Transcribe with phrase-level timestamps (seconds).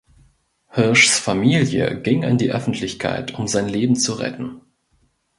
[0.71, 4.61] Hirschs Familie ging an die Öffentlichkeit, um sein Leben zu retten.